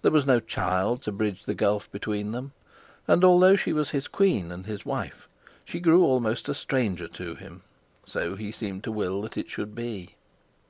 [0.00, 2.52] There was no child to bridge the gulf between them,
[3.06, 5.28] and although she was his queen and his wife,
[5.66, 7.60] she grew almost a stranger to him.
[8.02, 10.14] So he seemed to will that it should be.